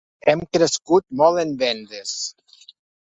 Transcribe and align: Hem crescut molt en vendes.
Hem 0.31 0.39
crescut 0.55 1.05
molt 1.21 1.43
en 1.43 1.53
vendes. 1.61 2.17